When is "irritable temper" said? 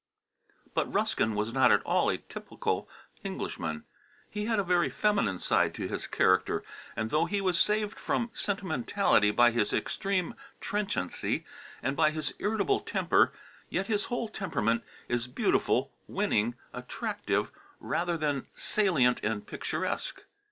12.39-13.31